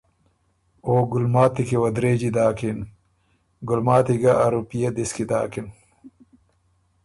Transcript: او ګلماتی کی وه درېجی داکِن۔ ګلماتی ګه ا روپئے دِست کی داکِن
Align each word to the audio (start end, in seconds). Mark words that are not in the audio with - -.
او 0.85 0.93
ګلماتی 1.11 1.63
کی 1.67 1.77
وه 1.81 1.89
درېجی 1.97 2.29
داکِن۔ 2.35 2.77
ګلماتی 3.67 4.15
ګه 4.21 4.31
ا 4.43 4.47
روپئے 4.55 4.89
دِست 4.95 5.11
کی 5.15 5.25
داکِن 5.31 5.67